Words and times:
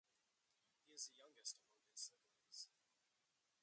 He 0.81 0.95
is 0.95 1.05
the 1.09 1.17
youngest 1.21 1.57
among 1.61 1.85
his 1.91 1.99
siblings. 2.09 2.69